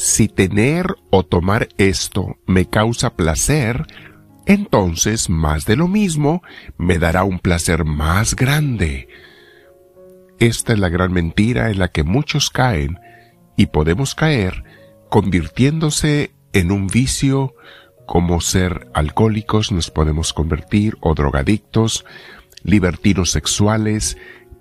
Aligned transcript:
si 0.00 0.28
tener 0.28 0.86
o 1.10 1.26
tomar 1.26 1.68
esto 1.76 2.38
me 2.46 2.64
causa 2.64 3.16
placer, 3.16 3.86
entonces 4.46 5.28
más 5.28 5.66
de 5.66 5.76
lo 5.76 5.88
mismo 5.88 6.42
me 6.78 6.98
dará 6.98 7.24
un 7.24 7.38
placer 7.38 7.84
más 7.84 8.34
grande. 8.34 9.08
Esta 10.38 10.72
es 10.72 10.78
la 10.78 10.88
gran 10.88 11.12
mentira 11.12 11.70
en 11.70 11.78
la 11.78 11.88
que 11.88 12.02
muchos 12.02 12.48
caen 12.48 12.98
y 13.58 13.66
podemos 13.66 14.14
caer 14.14 14.64
convirtiéndose 15.10 16.32
en 16.54 16.72
un 16.72 16.86
vicio 16.86 17.54
como 18.06 18.40
ser 18.40 18.88
alcohólicos 18.94 19.70
nos 19.70 19.90
podemos 19.90 20.32
convertir 20.32 20.96
o 21.00 21.14
drogadictos, 21.14 22.06
libertinos 22.62 23.32
sexuales, 23.32 24.16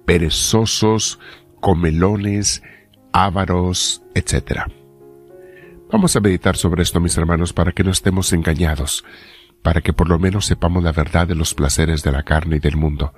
perezosos, 0.06 1.18
comelones, 1.62 2.62
ávaros, 3.14 4.04
etc. 4.16 4.79
Vamos 5.92 6.16
a 6.16 6.20
meditar 6.20 6.56
sobre 6.56 6.84
esto, 6.84 7.00
mis 7.00 7.18
hermanos, 7.18 7.52
para 7.52 7.72
que 7.72 7.84
no 7.84 7.90
estemos 7.90 8.32
engañados, 8.32 9.04
para 9.64 9.82
que 9.82 9.92
por 9.92 10.08
lo 10.08 10.20
menos 10.20 10.46
sepamos 10.46 10.84
la 10.84 10.92
verdad 10.92 11.28
de 11.28 11.34
los 11.34 11.56
placeres 11.56 12.04
de 12.04 12.12
la 12.12 12.22
carne 12.22 12.58
y 12.58 12.60
del 12.60 12.78
mundo. 12.78 13.14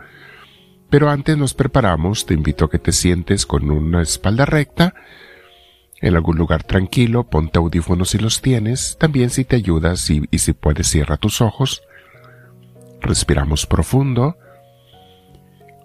Pero 0.90 1.10
antes 1.10 1.38
nos 1.38 1.54
preparamos, 1.54 2.26
te 2.26 2.34
invito 2.34 2.66
a 2.66 2.70
que 2.70 2.80
te 2.80 2.94
sientes 2.94 3.46
con 3.46 3.70
una 3.70 4.02
espalda 4.02 4.46
recta, 4.46 4.94
en 6.00 6.16
algún 6.16 6.38
lugar 6.38 6.64
tranquilo, 6.64 7.30
ponte 7.30 7.60
audífonos 7.60 8.12
si 8.12 8.18
los 8.18 8.42
tienes, 8.42 8.98
también 8.98 9.32
si 9.32 9.44
te 9.44 9.58
ayudas 9.58 10.10
y, 10.10 10.24
y 10.32 10.40
si 10.40 10.54
puedes 10.54 10.88
cierra 10.88 11.18
tus 11.18 11.42
ojos. 11.42 11.84
Respiramos 13.02 13.66
profundo, 13.66 14.38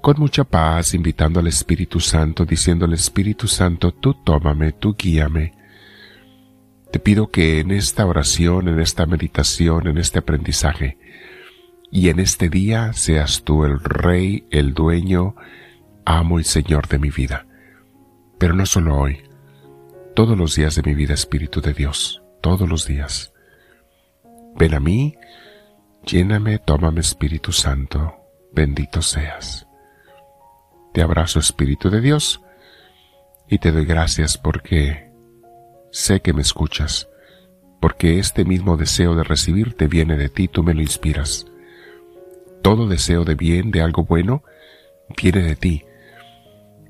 con 0.02 0.20
mucha 0.20 0.44
paz, 0.44 0.94
invitando 0.94 1.40
al 1.40 1.48
Espíritu 1.48 1.98
Santo, 1.98 2.44
diciendo 2.44 2.84
al 2.84 2.92
Espíritu 2.92 3.48
Santo, 3.48 3.92
tú 3.92 4.14
tómame, 4.24 4.70
tú 4.70 4.94
guíame. 4.96 5.55
Te 6.96 7.00
pido 7.00 7.30
que 7.30 7.60
en 7.60 7.72
esta 7.72 8.06
oración, 8.06 8.68
en 8.68 8.80
esta 8.80 9.04
meditación, 9.04 9.86
en 9.86 9.98
este 9.98 10.20
aprendizaje, 10.20 10.96
y 11.90 12.08
en 12.08 12.18
este 12.18 12.48
día 12.48 12.94
seas 12.94 13.42
tú 13.44 13.66
el 13.66 13.80
Rey, 13.80 14.46
el 14.50 14.72
dueño, 14.72 15.36
amo 16.06 16.40
y 16.40 16.44
Señor 16.44 16.88
de 16.88 16.98
mi 16.98 17.10
vida. 17.10 17.46
Pero 18.38 18.54
no 18.54 18.64
solo 18.64 18.98
hoy, 18.98 19.18
todos 20.14 20.38
los 20.38 20.56
días 20.56 20.74
de 20.74 20.84
mi 20.84 20.94
vida, 20.94 21.12
Espíritu 21.12 21.60
de 21.60 21.74
Dios, 21.74 22.22
todos 22.40 22.66
los 22.66 22.86
días. 22.86 23.34
Ven 24.54 24.72
a 24.72 24.80
mí, 24.80 25.16
lléname, 26.06 26.58
tómame, 26.60 27.00
Espíritu 27.00 27.52
Santo, 27.52 28.14
bendito 28.54 29.02
seas. 29.02 29.66
Te 30.94 31.02
abrazo, 31.02 31.40
Espíritu 31.40 31.90
de 31.90 32.00
Dios, 32.00 32.40
y 33.50 33.58
te 33.58 33.70
doy 33.70 33.84
gracias 33.84 34.38
porque 34.38 35.05
sé 35.90 36.20
que 36.20 36.32
me 36.32 36.42
escuchas, 36.42 37.08
porque 37.80 38.18
este 38.18 38.44
mismo 38.44 38.76
deseo 38.76 39.14
de 39.14 39.24
recibirte 39.24 39.86
viene 39.86 40.16
de 40.16 40.28
ti, 40.28 40.48
tú 40.48 40.62
me 40.62 40.74
lo 40.74 40.82
inspiras. 40.82 41.46
Todo 42.62 42.88
deseo 42.88 43.24
de 43.24 43.34
bien, 43.34 43.70
de 43.70 43.82
algo 43.82 44.04
bueno, 44.04 44.42
viene 45.20 45.42
de 45.42 45.56
ti. 45.56 45.84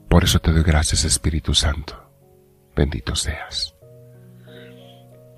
Por 0.08 0.24
eso 0.24 0.38
te 0.38 0.52
doy 0.52 0.62
gracias, 0.62 1.04
Espíritu 1.04 1.54
Santo. 1.54 2.02
Bendito 2.74 3.14
seas. 3.14 3.74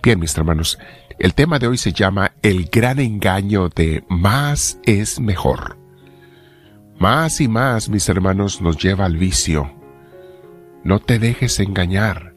Bien, 0.03 0.21
mis 0.21 0.37
hermanos, 0.37 0.79
el 1.19 1.35
tema 1.35 1.59
de 1.59 1.67
hoy 1.67 1.77
se 1.77 1.93
llama 1.93 2.33
El 2.43 2.67
gran 2.67 3.01
engaño 3.01 3.69
de 3.69 4.05
más 4.09 4.79
es 4.85 5.19
mejor. 5.19 5.77
Más 6.99 7.41
y 7.41 7.49
más, 7.49 7.89
mis 7.89 8.09
hermanos, 8.09 8.61
nos 8.61 8.77
lleva 8.77 9.05
al 9.05 9.17
vicio. 9.17 9.73
No 10.85 11.01
te 11.01 11.19
dejes 11.19 11.59
engañar. 11.61 12.28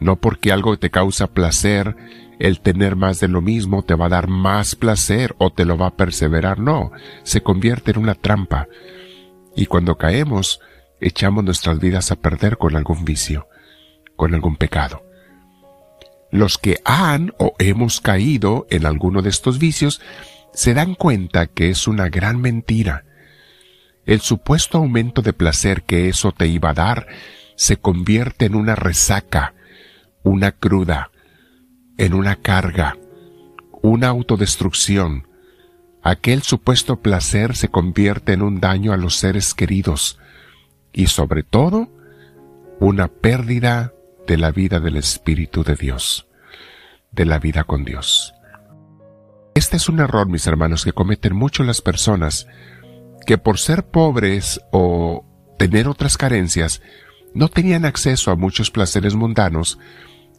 No 0.00 0.16
porque 0.16 0.52
algo 0.52 0.78
te 0.78 0.90
causa 0.90 1.28
placer, 1.28 1.96
el 2.38 2.60
tener 2.60 2.96
más 2.96 3.20
de 3.20 3.28
lo 3.28 3.40
mismo 3.40 3.82
te 3.82 3.94
va 3.94 4.06
a 4.06 4.10
dar 4.10 4.28
más 4.28 4.76
placer 4.76 5.34
o 5.38 5.52
te 5.52 5.64
lo 5.64 5.76
va 5.76 5.88
a 5.88 5.96
perseverar. 5.96 6.60
No, 6.60 6.92
se 7.24 7.42
convierte 7.42 7.90
en 7.90 7.98
una 7.98 8.14
trampa. 8.14 8.68
Y 9.56 9.66
cuando 9.66 9.98
caemos, 9.98 10.60
echamos 11.00 11.44
nuestras 11.44 11.80
vidas 11.80 12.12
a 12.12 12.16
perder 12.16 12.58
con 12.58 12.76
algún 12.76 13.04
vicio, 13.04 13.48
con 14.16 14.34
algún 14.34 14.56
pecado. 14.56 15.04
Los 16.30 16.58
que 16.58 16.80
han 16.84 17.32
o 17.38 17.54
hemos 17.58 18.00
caído 18.00 18.66
en 18.70 18.86
alguno 18.86 19.22
de 19.22 19.30
estos 19.30 19.58
vicios 19.58 20.00
se 20.52 20.74
dan 20.74 20.94
cuenta 20.94 21.46
que 21.46 21.70
es 21.70 21.88
una 21.88 22.08
gran 22.08 22.40
mentira 22.40 23.04
el 24.08 24.22
supuesto 24.22 24.78
aumento 24.78 25.20
de 25.20 25.34
placer 25.34 25.82
que 25.82 26.08
eso 26.08 26.32
te 26.32 26.46
iba 26.46 26.70
a 26.70 26.74
dar 26.74 27.08
se 27.56 27.76
convierte 27.76 28.46
en 28.46 28.54
una 28.54 28.74
resaca, 28.74 29.52
una 30.28 30.52
cruda, 30.52 31.10
en 31.96 32.12
una 32.12 32.36
carga, 32.36 32.98
una 33.82 34.08
autodestrucción. 34.08 35.26
Aquel 36.02 36.42
supuesto 36.42 37.00
placer 37.00 37.56
se 37.56 37.70
convierte 37.70 38.34
en 38.34 38.42
un 38.42 38.60
daño 38.60 38.92
a 38.92 38.98
los 38.98 39.16
seres 39.16 39.54
queridos 39.54 40.18
y 40.92 41.06
sobre 41.06 41.44
todo 41.44 41.88
una 42.78 43.08
pérdida 43.08 43.94
de 44.26 44.36
la 44.36 44.50
vida 44.50 44.80
del 44.80 44.96
Espíritu 44.96 45.64
de 45.64 45.76
Dios, 45.76 46.26
de 47.10 47.24
la 47.24 47.38
vida 47.38 47.64
con 47.64 47.86
Dios. 47.86 48.34
Este 49.54 49.78
es 49.78 49.88
un 49.88 49.98
error, 49.98 50.28
mis 50.28 50.46
hermanos, 50.46 50.84
que 50.84 50.92
cometen 50.92 51.34
mucho 51.34 51.64
las 51.64 51.80
personas 51.80 52.46
que 53.26 53.38
por 53.38 53.58
ser 53.58 53.86
pobres 53.86 54.60
o 54.72 55.24
tener 55.58 55.88
otras 55.88 56.18
carencias, 56.18 56.82
no 57.34 57.48
tenían 57.48 57.86
acceso 57.86 58.30
a 58.30 58.36
muchos 58.36 58.70
placeres 58.70 59.14
mundanos 59.14 59.78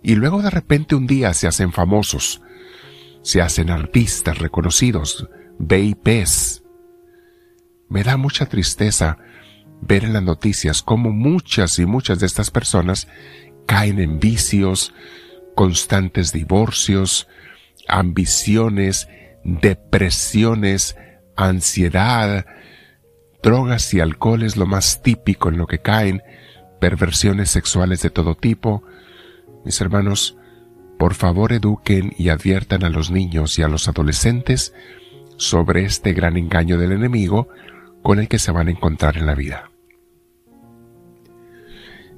y 0.02 0.16
luego 0.16 0.42
de 0.42 0.50
repente 0.50 0.96
un 0.96 1.08
día 1.08 1.34
se 1.34 1.48
hacen 1.48 1.72
famosos, 1.72 2.42
se 3.22 3.42
hacen 3.42 3.70
artistas 3.70 4.38
reconocidos, 4.38 5.28
VIPs. 5.60 6.64
Me 7.90 8.04
da 8.04 8.18
mucha 8.18 8.46
tristeza 8.46 9.18
ver 9.82 10.04
en 10.04 10.14
las 10.14 10.24
noticias 10.24 10.82
cómo 10.82 11.12
muchas 11.12 11.80
y 11.80 11.86
muchas 11.86 12.20
de 12.20 12.26
estas 12.26 12.52
personas 12.52 13.08
caen 13.66 14.00
en 14.00 14.20
vicios, 14.20 14.94
constantes 15.56 16.32
divorcios, 16.32 17.28
ambiciones, 17.88 19.08
depresiones, 19.44 20.96
ansiedad, 21.36 22.46
Drogas 23.42 23.94
y 23.94 24.02
alcohol 24.02 24.44
es 24.44 24.58
lo 24.58 24.66
más 24.66 25.02
típico 25.02 25.50
en 25.50 25.58
lo 25.58 25.66
que 25.66 25.80
caen, 25.80 26.22
perversiones 26.82 27.50
sexuales 27.50 28.02
de 28.02 28.10
todo 28.10 28.36
tipo. 28.36 28.84
Mis 29.66 29.80
hermanos, 29.82 30.38
por 30.98 31.14
favor 31.14 31.54
eduquen 31.54 32.14
y 32.18 32.30
adviertan 32.30 32.84
a 32.84 32.90
los 32.90 33.12
niños 33.12 33.58
y 33.60 33.64
a 33.64 33.68
los 33.68 33.88
adolescentes 33.88 34.74
sobre 35.38 35.86
este 35.86 36.14
gran 36.14 36.38
engaño 36.38 36.78
del 36.78 36.92
enemigo 36.92 37.48
con 38.04 38.20
el 38.20 38.28
que 38.28 38.40
se 38.40 38.52
van 38.52 38.68
a 38.68 38.72
encontrar 38.72 39.18
en 39.18 39.26
la 39.26 39.36
vida. 39.36 39.72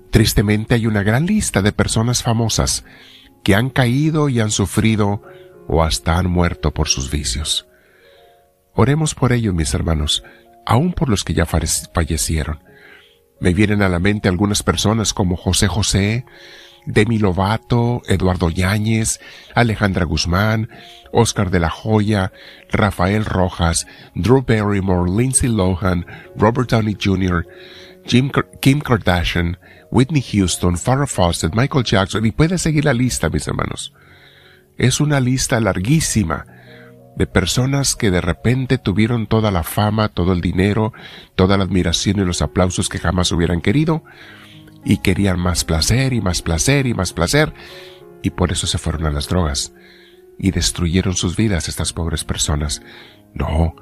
Tristemente 0.09 0.75
hay 0.75 0.87
una 0.87 1.03
gran 1.03 1.25
lista 1.25 1.61
de 1.61 1.71
personas 1.71 2.21
famosas 2.21 2.83
que 3.43 3.55
han 3.55 3.69
caído 3.69 4.29
y 4.29 4.39
han 4.39 4.51
sufrido 4.51 5.21
o 5.67 5.83
hasta 5.83 6.17
han 6.17 6.29
muerto 6.29 6.73
por 6.73 6.89
sus 6.89 7.09
vicios. 7.09 7.67
Oremos 8.73 9.15
por 9.15 9.31
ellos, 9.31 9.53
mis 9.53 9.73
hermanos, 9.73 10.23
aún 10.65 10.93
por 10.93 11.09
los 11.09 11.23
que 11.23 11.33
ya 11.33 11.45
fallecieron. 11.45 12.63
Me 13.39 13.53
vienen 13.53 13.81
a 13.81 13.89
la 13.89 13.99
mente 13.99 14.29
algunas 14.29 14.63
personas 14.63 15.13
como 15.13 15.35
José 15.35 15.67
José, 15.67 16.25
Demi 16.85 17.19
Lovato, 17.19 18.01
Eduardo 18.07 18.49
Yáñez, 18.49 19.19
Alejandra 19.55 20.05
Guzmán, 20.05 20.69
Oscar 21.11 21.51
de 21.51 21.59
la 21.59 21.73
Hoya, 21.83 22.31
Rafael 22.71 23.25
Rojas, 23.25 23.87
Drew 24.15 24.43
Barrymore, 24.43 25.11
Lindsay 25.11 25.49
Lohan, 25.49 26.05
Robert 26.35 26.69
Downey 26.69 26.97
Jr., 27.01 27.45
Kim 28.05 28.81
Kardashian, 28.81 29.57
Whitney 29.91 30.21
Houston, 30.21 30.77
Farrah 30.77 31.07
Fawcett, 31.07 31.53
Michael 31.53 31.83
Jackson, 31.83 32.25
y 32.25 32.31
puede 32.31 32.57
seguir 32.57 32.85
la 32.85 32.93
lista, 32.93 33.29
mis 33.29 33.47
hermanos. 33.47 33.93
Es 34.77 34.99
una 34.99 35.19
lista 35.19 35.59
larguísima 35.59 36.45
de 37.15 37.27
personas 37.27 37.95
que 37.95 38.09
de 38.09 38.21
repente 38.21 38.77
tuvieron 38.77 39.27
toda 39.27 39.51
la 39.51 39.63
fama, 39.63 40.09
todo 40.09 40.33
el 40.33 40.41
dinero, 40.41 40.93
toda 41.35 41.57
la 41.57 41.65
admiración 41.65 42.19
y 42.19 42.25
los 42.25 42.41
aplausos 42.41 42.89
que 42.89 42.99
jamás 42.99 43.31
hubieran 43.31 43.61
querido, 43.61 44.03
y 44.83 44.97
querían 44.97 45.39
más 45.39 45.63
placer 45.63 46.13
y 46.13 46.21
más 46.21 46.41
placer 46.41 46.87
y 46.87 46.93
más 46.93 47.13
placer, 47.13 47.53
y 48.21 48.31
por 48.31 48.51
eso 48.51 48.67
se 48.67 48.77
fueron 48.77 49.05
a 49.05 49.11
las 49.11 49.27
drogas, 49.27 49.73
y 50.37 50.51
destruyeron 50.51 51.15
sus 51.15 51.35
vidas 51.35 51.67
estas 51.69 51.93
pobres 51.93 52.23
personas. 52.23 52.81
No, 53.33 53.75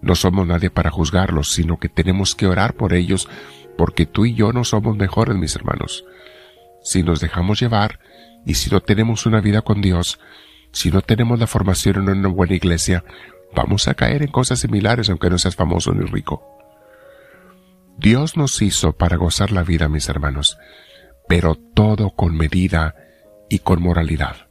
no 0.00 0.14
somos 0.14 0.46
nadie 0.46 0.70
para 0.70 0.90
juzgarlos, 0.90 1.52
sino 1.52 1.78
que 1.78 1.88
tenemos 1.88 2.34
que 2.34 2.46
orar 2.46 2.74
por 2.74 2.94
ellos, 2.94 3.28
porque 3.76 4.06
tú 4.06 4.24
y 4.24 4.34
yo 4.34 4.52
no 4.52 4.64
somos 4.64 4.96
mejores, 4.96 5.36
mis 5.36 5.54
hermanos. 5.56 6.04
Si 6.82 7.02
nos 7.02 7.20
dejamos 7.20 7.60
llevar, 7.60 8.00
y 8.44 8.54
si 8.54 8.70
no 8.70 8.80
tenemos 8.80 9.26
una 9.26 9.40
vida 9.40 9.62
con 9.62 9.82
Dios, 9.82 10.20
si 10.72 10.90
no 10.90 11.00
tenemos 11.00 11.38
la 11.38 11.46
formación 11.46 11.96
en 11.96 12.18
una 12.18 12.28
buena 12.28 12.54
iglesia, 12.54 13.04
vamos 13.54 13.88
a 13.88 13.94
caer 13.94 14.22
en 14.22 14.30
cosas 14.30 14.60
similares 14.60 15.08
aunque 15.08 15.30
no 15.30 15.38
seas 15.38 15.56
famoso 15.56 15.92
ni 15.92 16.04
rico. 16.04 16.55
Dios 17.98 18.36
nos 18.36 18.60
hizo 18.62 18.92
para 18.92 19.16
gozar 19.16 19.52
la 19.52 19.62
vida, 19.62 19.88
mis 19.88 20.08
hermanos, 20.08 20.58
pero 21.28 21.54
todo 21.54 22.10
con 22.10 22.36
medida 22.36 22.94
y 23.48 23.60
con 23.60 23.82
moralidad. 23.82 24.48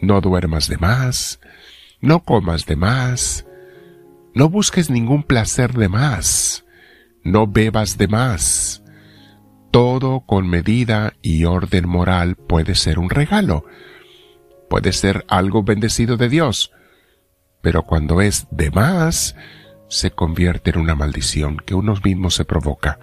No 0.00 0.20
duermas 0.20 0.68
de 0.68 0.76
más, 0.76 1.40
no 2.00 2.22
comas 2.22 2.66
de 2.66 2.76
más, 2.76 3.46
no 4.34 4.48
busques 4.48 4.90
ningún 4.90 5.22
placer 5.22 5.72
de 5.72 5.88
más, 5.88 6.64
no 7.24 7.46
bebas 7.46 7.98
de 7.98 8.08
más. 8.08 8.82
Todo 9.70 10.20
con 10.20 10.48
medida 10.48 11.14
y 11.22 11.44
orden 11.44 11.88
moral 11.88 12.36
puede 12.36 12.74
ser 12.74 12.98
un 12.98 13.10
regalo, 13.10 13.64
puede 14.70 14.92
ser 14.92 15.24
algo 15.28 15.62
bendecido 15.62 16.16
de 16.16 16.28
Dios, 16.28 16.72
pero 17.60 17.82
cuando 17.82 18.20
es 18.20 18.46
de 18.50 18.70
más, 18.70 19.34
se 19.88 20.10
convierte 20.10 20.70
en 20.70 20.78
una 20.78 20.94
maldición 20.94 21.58
que 21.58 21.74
uno 21.74 21.94
mismo 22.04 22.30
se 22.30 22.44
provoca. 22.44 23.00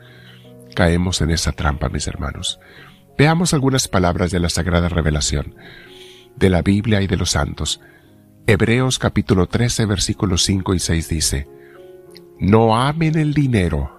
Caemos 0.76 1.22
en 1.22 1.32
esa 1.32 1.52
trampa, 1.52 1.90
mis 1.90 2.08
hermanos. 2.08 2.60
Veamos 3.18 3.54
algunas 3.54 3.88
palabras 3.88 4.32
de 4.32 4.40
la 4.40 4.50
Sagrada 4.50 4.90
Revelación, 4.90 5.56
de 6.36 6.50
la 6.50 6.62
Biblia 6.62 7.02
y 7.02 7.08
de 7.08 7.18
los 7.18 7.32
santos. 7.32 7.82
Hebreos 8.48 9.00
capítulo 9.00 9.48
13 9.48 9.86
versículos 9.86 10.44
5 10.44 10.74
y 10.76 10.80
6 10.80 11.10
dice, 11.10 11.48
No 12.40 12.78
amen 12.78 13.18
el 13.18 13.34
dinero. 13.34 13.92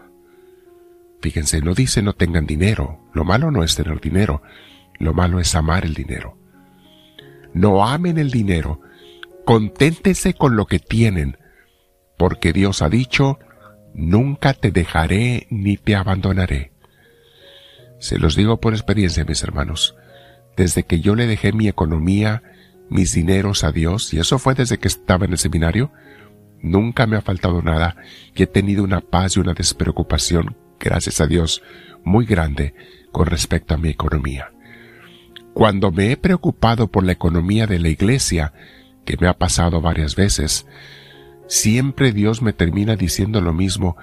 Fíjense, 1.20 1.60
no 1.60 1.74
dice 1.74 2.02
no 2.02 2.12
tengan 2.12 2.46
dinero. 2.46 3.00
Lo 3.12 3.24
malo 3.24 3.50
no 3.50 3.64
es 3.64 3.74
tener 3.74 4.00
dinero. 4.00 4.42
Lo 4.98 5.12
malo 5.12 5.40
es 5.40 5.54
amar 5.54 5.84
el 5.84 5.94
dinero. 5.94 6.38
No 7.52 7.86
amen 7.86 8.18
el 8.18 8.30
dinero. 8.30 8.80
Conténtese 9.44 10.34
con 10.34 10.56
lo 10.56 10.66
que 10.66 10.78
tienen 10.78 11.38
porque 12.16 12.52
Dios 12.52 12.82
ha 12.82 12.88
dicho, 12.88 13.38
nunca 13.94 14.54
te 14.54 14.70
dejaré 14.70 15.46
ni 15.50 15.76
te 15.76 15.94
abandonaré. 15.96 16.72
Se 17.98 18.18
los 18.18 18.36
digo 18.36 18.60
por 18.60 18.74
experiencia, 18.74 19.24
mis 19.24 19.42
hermanos. 19.42 19.96
Desde 20.56 20.84
que 20.84 21.00
yo 21.00 21.14
le 21.14 21.26
dejé 21.26 21.52
mi 21.52 21.68
economía, 21.68 22.42
mis 22.88 23.14
dineros 23.14 23.64
a 23.64 23.72
Dios, 23.72 24.12
y 24.14 24.18
eso 24.18 24.38
fue 24.38 24.54
desde 24.54 24.78
que 24.78 24.88
estaba 24.88 25.24
en 25.24 25.32
el 25.32 25.38
seminario, 25.38 25.92
nunca 26.60 27.06
me 27.06 27.16
ha 27.16 27.22
faltado 27.22 27.62
nada 27.62 27.96
y 28.34 28.42
he 28.42 28.46
tenido 28.46 28.84
una 28.84 29.00
paz 29.00 29.36
y 29.36 29.40
una 29.40 29.54
despreocupación, 29.54 30.56
gracias 30.78 31.20
a 31.20 31.26
Dios, 31.26 31.62
muy 32.04 32.26
grande 32.26 32.74
con 33.12 33.26
respecto 33.26 33.74
a 33.74 33.78
mi 33.78 33.90
economía. 33.90 34.52
Cuando 35.52 35.90
me 35.90 36.12
he 36.12 36.16
preocupado 36.16 36.88
por 36.88 37.04
la 37.04 37.12
economía 37.12 37.66
de 37.66 37.78
la 37.78 37.88
iglesia, 37.88 38.52
que 39.04 39.16
me 39.18 39.26
ha 39.26 39.38
pasado 39.38 39.80
varias 39.80 40.14
veces, 40.14 40.66
Siempre 41.48 42.12
Dios 42.12 42.42
me 42.42 42.52
termina 42.52 42.96
diciendo 42.96 43.40
lo 43.40 43.52
mismo, 43.52 43.96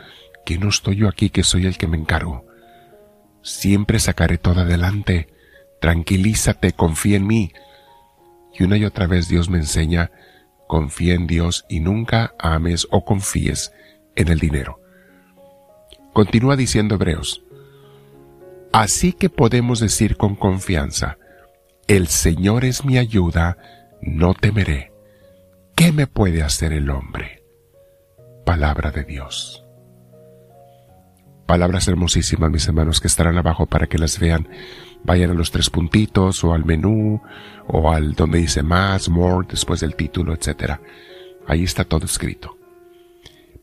que 0.45 0.57
no 0.57 0.69
estoy 0.69 0.98
yo 0.98 1.07
aquí, 1.07 1.30
que 1.30 1.44
soy 1.44 1.66
el 1.66 1.78
que 1.78 1.88
me 1.88 1.98
encargo. 1.98 2.45
Siempre 3.42 4.00
sacaré 4.00 4.38
todo 4.38 4.62
adelante. 4.62 5.28
Tranquilízate, 5.81 6.72
confía 6.72 7.18
en 7.18 7.28
mí. 7.28 7.51
Y 8.57 8.63
una 8.63 8.78
y 8.78 8.86
otra 8.86 9.07
vez 9.07 9.28
Dios 9.28 9.50
me 9.50 9.57
enseña, 9.57 10.12
confía 10.68 11.13
en 11.16 11.28
Dios 11.28 11.66
y 11.68 11.81
nunca 11.81 12.34
ames 12.40 12.88
o 12.92 13.04
confíes 13.04 13.74
en 14.16 14.30
el 14.30 14.40
dinero. 14.40 14.80
Continúa 16.13 16.56
diciendo 16.56 16.95
Hebreos. 16.95 17.44
Así 18.72 19.13
que 19.13 19.30
podemos 19.30 19.80
decir 19.80 20.16
con 20.16 20.36
confianza, 20.36 21.18
el 21.88 22.07
Señor 22.07 22.63
es 22.63 22.86
mi 22.86 22.98
ayuda, 22.98 23.57
no 24.01 24.34
temeré. 24.34 24.93
¿Qué 25.94 25.98
me 25.98 26.07
puede 26.07 26.42
hacer 26.42 26.74
el 26.74 26.90
hombre? 26.90 27.44
Palabra 28.48 28.90
de 28.90 29.04
Dios. 29.04 29.63
Palabras 31.45 31.88
hermosísimas, 31.88 32.50
mis 32.50 32.68
hermanos, 32.68 33.00
que 33.00 33.07
estarán 33.07 33.38
abajo 33.38 33.68
para 33.68 33.86
que 33.86 34.00
las 34.00 34.18
vean. 34.18 34.50
Vayan 35.04 35.30
a 35.30 35.34
los 35.36 35.51
tres 35.51 35.69
puntitos 35.69 36.44
o 36.44 36.56
al 36.56 36.66
menú 36.66 37.22
o 37.68 37.92
al 37.92 38.16
donde 38.16 38.40
dice 38.40 38.63
más, 38.63 39.07
more, 39.07 39.45
después 39.48 39.81
del 39.81 39.95
título, 39.95 40.34
etc. 40.34 40.80
Ahí 41.45 41.63
está 41.63 41.84
todo 41.84 42.06
escrito. 42.06 42.57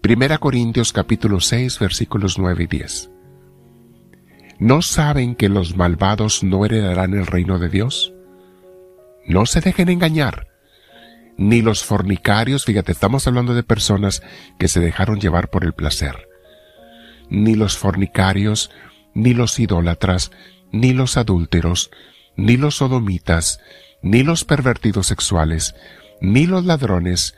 Primera 0.00 0.38
Corintios 0.38 0.92
capítulo 0.92 1.40
6 1.40 1.80
versículos 1.80 2.38
9 2.38 2.62
y 2.62 2.66
10. 2.68 3.10
¿No 4.60 4.82
saben 4.82 5.34
que 5.34 5.48
los 5.48 5.76
malvados 5.76 6.44
no 6.44 6.64
heredarán 6.64 7.12
el 7.14 7.26
reino 7.26 7.58
de 7.58 7.70
Dios? 7.70 8.14
No 9.26 9.46
se 9.46 9.60
dejen 9.60 9.88
engañar 9.88 10.49
ni 11.40 11.62
los 11.62 11.84
fornicarios, 11.84 12.66
fíjate, 12.66 12.92
estamos 12.92 13.26
hablando 13.26 13.54
de 13.54 13.62
personas 13.62 14.22
que 14.58 14.68
se 14.68 14.78
dejaron 14.78 15.20
llevar 15.20 15.48
por 15.48 15.64
el 15.64 15.72
placer, 15.72 16.28
ni 17.30 17.54
los 17.54 17.78
fornicarios, 17.78 18.70
ni 19.14 19.32
los 19.32 19.58
idólatras, 19.58 20.32
ni 20.70 20.92
los 20.92 21.16
adúlteros, 21.16 21.90
ni 22.36 22.58
los 22.58 22.76
sodomitas, 22.76 23.58
ni 24.02 24.22
los 24.22 24.44
pervertidos 24.44 25.06
sexuales, 25.06 25.74
ni 26.20 26.44
los 26.44 26.66
ladrones, 26.66 27.34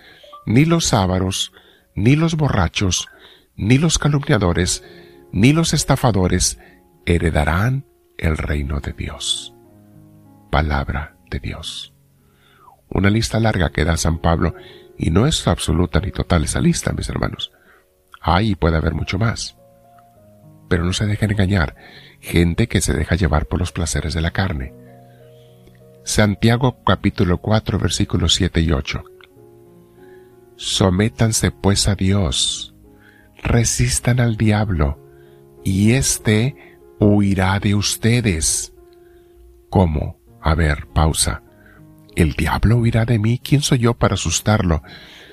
ni 0.46 0.64
los 0.64 0.92
ávaros, 0.92 1.52
ni 1.94 2.16
los 2.16 2.36
borrachos, 2.36 3.06
ni 3.54 3.78
los 3.78 3.98
calumniadores, 3.98 4.82
ni 5.30 5.52
los 5.52 5.74
estafadores 5.74 6.58
heredarán 7.06 7.86
el 8.18 8.36
reino 8.36 8.80
de 8.80 8.94
Dios. 8.94 9.54
Palabra 10.50 11.16
de 11.30 11.38
Dios 11.38 11.91
una 12.94 13.10
lista 13.10 13.40
larga 13.40 13.70
que 13.70 13.84
da 13.84 13.96
San 13.96 14.18
Pablo, 14.18 14.54
y 14.98 15.10
no 15.10 15.26
es 15.26 15.46
absoluta 15.48 16.00
ni 16.00 16.10
total 16.10 16.44
esa 16.44 16.60
lista, 16.60 16.92
mis 16.92 17.08
hermanos. 17.08 17.52
Y 18.40 18.54
puede 18.54 18.76
haber 18.76 18.94
mucho 18.94 19.18
más. 19.18 19.56
Pero 20.68 20.84
no 20.84 20.92
se 20.92 21.06
dejen 21.06 21.32
engañar, 21.32 21.74
gente 22.20 22.68
que 22.68 22.80
se 22.80 22.94
deja 22.94 23.16
llevar 23.16 23.46
por 23.46 23.58
los 23.58 23.72
placeres 23.72 24.14
de 24.14 24.20
la 24.20 24.30
carne. 24.30 24.74
Santiago 26.04 26.82
capítulo 26.84 27.38
4 27.38 27.78
versículos 27.78 28.34
7 28.34 28.60
y 28.60 28.72
8. 28.72 29.04
Sométanse 30.56 31.50
pues 31.50 31.88
a 31.88 31.94
Dios, 31.94 32.74
resistan 33.42 34.20
al 34.20 34.36
diablo, 34.36 34.98
y 35.64 35.92
éste 35.92 36.78
huirá 37.00 37.58
de 37.58 37.74
ustedes. 37.74 38.72
¿Cómo? 39.68 40.20
A 40.40 40.54
ver, 40.54 40.86
pausa. 40.92 41.41
El 42.14 42.32
diablo 42.34 42.76
huirá 42.76 43.04
de 43.04 43.18
mí, 43.18 43.40
¿quién 43.42 43.62
soy 43.62 43.78
yo 43.78 43.94
para 43.94 44.14
asustarlo? 44.14 44.82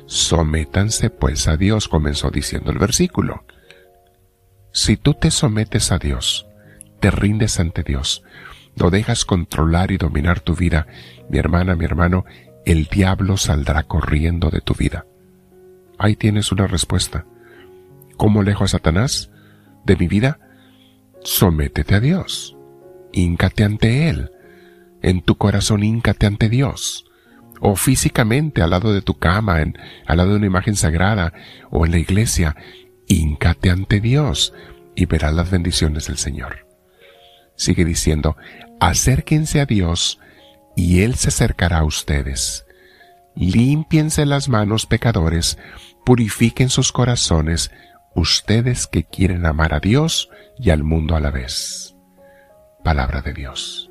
Sométanse 0.05 1.09
pues 1.09 1.47
a 1.47 1.57
Dios, 1.57 1.87
comenzó 1.87 2.31
diciendo 2.31 2.71
el 2.71 2.79
versículo. 2.79 3.43
Si 4.71 4.97
tú 4.97 5.13
te 5.13 5.29
sometes 5.29 5.91
a 5.91 5.97
Dios, 5.97 6.47
te 6.99 7.11
rindes 7.11 7.59
ante 7.59 7.83
Dios, 7.83 8.23
lo 8.75 8.91
dejas 8.91 9.25
controlar 9.25 9.91
y 9.91 9.97
dominar 9.97 10.39
tu 10.39 10.55
vida, 10.55 10.87
mi 11.29 11.37
hermana, 11.37 11.75
mi 11.75 11.85
hermano, 11.85 12.25
el 12.65 12.85
diablo 12.85 13.35
saldrá 13.35 13.83
corriendo 13.83 14.49
de 14.49 14.61
tu 14.61 14.73
vida. 14.73 15.05
Ahí 15.97 16.15
tienes 16.15 16.51
una 16.51 16.65
respuesta. 16.65 17.25
¿Cómo 18.15 18.41
lejos 18.41 18.73
a 18.73 18.77
Satanás 18.77 19.31
de 19.85 19.97
mi 19.97 20.07
vida? 20.07 20.39
Sométete 21.23 21.95
a 21.95 21.99
Dios. 21.99 22.55
Híncate 23.11 23.63
ante 23.63 24.09
Él 24.09 24.31
en 25.01 25.21
tu 25.21 25.37
corazón 25.37 25.83
híncate 25.83 26.25
ante 26.25 26.49
Dios, 26.49 27.05
o 27.61 27.75
físicamente 27.75 28.61
al 28.61 28.71
lado 28.71 28.93
de 28.93 29.01
tu 29.01 29.17
cama, 29.17 29.61
en, 29.61 29.77
al 30.05 30.17
lado 30.17 30.31
de 30.31 30.37
una 30.37 30.45
imagen 30.45 30.75
sagrada, 30.75 31.33
o 31.69 31.85
en 31.85 31.91
la 31.91 31.97
iglesia, 31.97 32.55
híncate 33.07 33.69
ante 33.69 33.99
Dios 33.99 34.53
y 34.95 35.05
verás 35.05 35.33
las 35.33 35.49
bendiciones 35.49 36.07
del 36.07 36.17
Señor. 36.17 36.67
Sigue 37.55 37.83
diciendo, 37.85 38.37
acérquense 38.79 39.59
a 39.59 39.65
Dios 39.65 40.19
y 40.75 41.01
Él 41.01 41.15
se 41.15 41.29
acercará 41.29 41.79
a 41.79 41.83
ustedes. 41.83 42.65
Límpiense 43.35 44.25
las 44.25 44.49
manos 44.49 44.85
pecadores, 44.85 45.57
purifiquen 46.05 46.69
sus 46.69 46.91
corazones, 46.91 47.71
ustedes 48.15 48.87
que 48.87 49.03
quieren 49.03 49.45
amar 49.45 49.73
a 49.73 49.79
Dios 49.79 50.29
y 50.57 50.69
al 50.69 50.83
mundo 50.83 51.15
a 51.15 51.19
la 51.19 51.31
vez. 51.31 51.95
Palabra 52.83 53.21
de 53.21 53.33
Dios. 53.33 53.88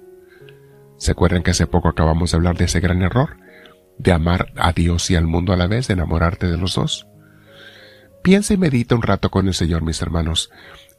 ¿Se 0.99 1.13
acuerdan 1.13 1.43
que 1.43 1.53
hace 1.53 1.67
poco 1.67 1.89
acabamos 1.89 2.31
de 2.31 2.37
hablar 2.37 2.57
de 2.57 2.67
ese 2.67 2.81
gran 2.81 3.03
error? 3.03 3.37
De 3.99 4.13
amar 4.13 4.53
a 4.57 4.73
Dios 4.73 5.11
y 5.11 5.17
al 5.17 5.27
mundo 5.27 5.53
a 5.53 5.57
la 5.57 5.67
vez, 5.67 5.89
de 5.89 5.95
enamorarte 5.95 6.49
de 6.49 6.59
los 6.59 6.75
dos. 6.75 7.07
Piensa 8.23 8.55
y 8.55 8.57
medita 8.57 8.95
un 8.95 9.03
rato 9.03 9.31
con 9.31 9.47
el 9.47 9.55
Señor, 9.55 9.83
mis 9.83 10.03
hermanos. 10.03 10.51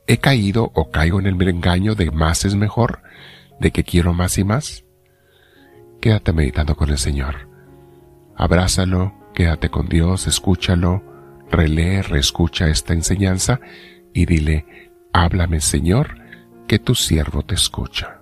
¿He 0.08 0.18
caído 0.18 0.72
o 0.74 0.89
caigo 0.89 1.20
en 1.20 1.27
el 1.27 1.48
engaño 1.48 1.96
de 1.96 2.12
más 2.12 2.46
es 2.46 2.56
mejor? 2.56 3.03
¿De 3.60 3.72
que 3.72 3.84
quiero 3.84 4.13
más 4.13 4.38
y 4.38 4.44
más? 4.44 4.86
Quédate 6.01 6.34
meditando 6.34 6.75
con 6.75 6.89
el 6.89 6.98
Señor. 6.98 7.50
Abrázalo, 8.36 9.13
quédate 9.36 9.70
con 9.70 9.89
Dios, 9.89 10.27
escúchalo, 10.27 11.03
relee, 11.51 12.01
reescucha 12.01 12.70
esta 12.70 12.94
enseñanza 12.94 13.60
y 14.13 14.25
dile, 14.25 14.65
háblame 15.13 15.60
Señor, 15.60 16.15
que 16.68 16.79
tu 16.79 16.96
siervo 16.96 17.44
te 17.44 17.56
escucha. 17.56 18.19